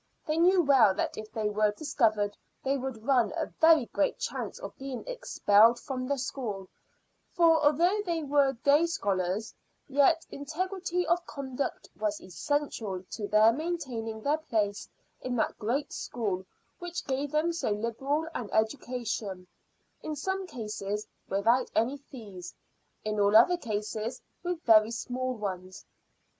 [0.25, 4.57] They knew well that if they were discovered they would run a very great chance
[4.57, 6.67] of being expelled from the school;
[7.35, 9.53] for although they were day scholars,
[9.87, 14.89] yet integrity of conduct was essential to their maintaining their place
[15.21, 16.47] in that great school
[16.79, 19.45] which gave them so liberal an education,
[20.01, 22.55] in some cases without any fees,
[23.03, 25.85] in all other cases with very small ones.